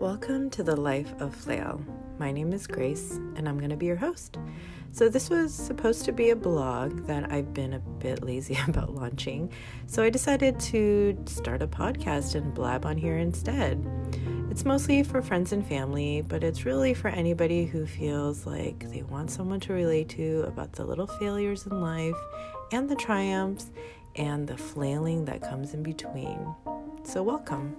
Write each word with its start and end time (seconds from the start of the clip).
Welcome 0.00 0.48
to 0.52 0.62
the 0.62 0.76
Life 0.76 1.12
of 1.20 1.34
Flail. 1.34 1.78
My 2.18 2.32
name 2.32 2.54
is 2.54 2.66
Grace, 2.66 3.20
and 3.36 3.46
I'm 3.46 3.58
going 3.58 3.68
to 3.68 3.76
be 3.76 3.84
your 3.84 3.96
host. 3.96 4.38
So, 4.92 5.10
this 5.10 5.28
was 5.28 5.52
supposed 5.52 6.06
to 6.06 6.12
be 6.12 6.30
a 6.30 6.36
blog 6.36 7.06
that 7.06 7.30
I've 7.30 7.52
been 7.52 7.74
a 7.74 7.80
bit 7.80 8.22
lazy 8.22 8.58
about 8.66 8.94
launching, 8.94 9.52
so 9.86 10.02
I 10.02 10.08
decided 10.08 10.58
to 10.60 11.22
start 11.26 11.60
a 11.60 11.66
podcast 11.66 12.34
and 12.34 12.54
blab 12.54 12.86
on 12.86 12.96
here 12.96 13.18
instead. 13.18 13.86
It's 14.50 14.64
mostly 14.64 15.02
for 15.02 15.20
friends 15.20 15.52
and 15.52 15.66
family, 15.66 16.22
but 16.22 16.42
it's 16.42 16.64
really 16.64 16.94
for 16.94 17.08
anybody 17.08 17.66
who 17.66 17.84
feels 17.84 18.46
like 18.46 18.90
they 18.90 19.02
want 19.02 19.30
someone 19.30 19.60
to 19.60 19.74
relate 19.74 20.08
to 20.10 20.44
about 20.46 20.72
the 20.72 20.84
little 20.86 21.08
failures 21.08 21.66
in 21.66 21.78
life 21.78 22.16
and 22.72 22.88
the 22.88 22.96
triumphs 22.96 23.70
and 24.16 24.48
the 24.48 24.56
flailing 24.56 25.26
that 25.26 25.42
comes 25.42 25.74
in 25.74 25.82
between. 25.82 26.54
So, 27.04 27.22
welcome. 27.22 27.76